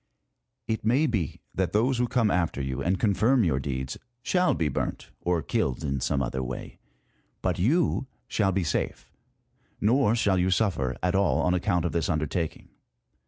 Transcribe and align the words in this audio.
It 0.67 0.83
may 0.83 1.05
be 1.05 1.41
that 1.53 1.73
those 1.73 1.99
who 1.99 2.07
come 2.07 2.31
after 2.31 2.59
you, 2.59 2.81
and 2.81 2.99
confirm 2.99 3.43
your 3.43 3.59
deeds, 3.59 3.99
shall 4.23 4.55
be 4.55 4.67
burnt, 4.67 5.11
or 5.21 5.43
killed 5.43 5.83
in 5.83 5.99
some 5.99 6.23
other 6.23 6.41
way; 6.41 6.79
but 7.43 7.59
you 7.59 8.07
shall 8.27 8.51
be 8.51 8.63
safe, 8.63 9.11
nor 9.79 10.15
shall 10.15 10.39
you 10.39 10.49
suffer 10.49 10.97
at 11.03 11.13
all 11.13 11.39
on 11.43 11.53
account 11.53 11.85
of 11.85 11.91
this 11.91 12.09
under 12.09 12.25
taking. 12.25 12.69